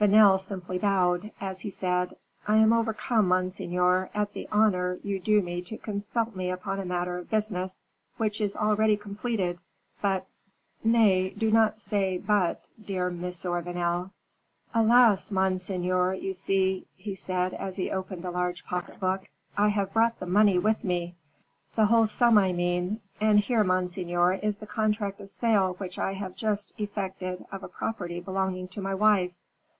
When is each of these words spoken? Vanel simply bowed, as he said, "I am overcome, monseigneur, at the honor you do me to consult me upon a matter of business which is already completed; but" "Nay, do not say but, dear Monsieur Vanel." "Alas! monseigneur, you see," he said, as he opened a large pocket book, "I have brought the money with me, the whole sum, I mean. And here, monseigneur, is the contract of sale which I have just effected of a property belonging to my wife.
Vanel 0.00 0.40
simply 0.40 0.78
bowed, 0.78 1.30
as 1.40 1.60
he 1.60 1.70
said, 1.70 2.16
"I 2.48 2.56
am 2.56 2.72
overcome, 2.72 3.28
monseigneur, 3.28 4.10
at 4.14 4.32
the 4.32 4.48
honor 4.50 4.98
you 5.04 5.20
do 5.20 5.40
me 5.42 5.62
to 5.62 5.76
consult 5.78 6.34
me 6.34 6.50
upon 6.50 6.80
a 6.80 6.84
matter 6.86 7.18
of 7.18 7.30
business 7.30 7.84
which 8.16 8.40
is 8.40 8.56
already 8.56 8.96
completed; 8.96 9.58
but" 10.02 10.26
"Nay, 10.84 11.30
do 11.36 11.50
not 11.50 11.80
say 11.80 12.18
but, 12.18 12.68
dear 12.82 13.10
Monsieur 13.10 13.62
Vanel." 13.62 14.10
"Alas! 14.74 15.30
monseigneur, 15.30 16.14
you 16.14 16.32
see," 16.34 16.86
he 16.96 17.14
said, 17.14 17.52
as 17.54 17.76
he 17.76 17.90
opened 17.90 18.24
a 18.24 18.30
large 18.30 18.64
pocket 18.64 18.98
book, 18.98 19.28
"I 19.56 19.68
have 19.68 19.92
brought 19.92 20.18
the 20.18 20.26
money 20.26 20.58
with 20.58 20.82
me, 20.82 21.14
the 21.76 21.86
whole 21.86 22.06
sum, 22.06 22.36
I 22.38 22.52
mean. 22.52 23.00
And 23.20 23.38
here, 23.38 23.62
monseigneur, 23.62 24.32
is 24.34 24.56
the 24.56 24.66
contract 24.66 25.20
of 25.20 25.30
sale 25.30 25.74
which 25.74 25.98
I 25.98 26.14
have 26.14 26.34
just 26.34 26.72
effected 26.78 27.44
of 27.52 27.62
a 27.62 27.68
property 27.68 28.18
belonging 28.20 28.68
to 28.68 28.80
my 28.82 28.94
wife. 28.94 29.32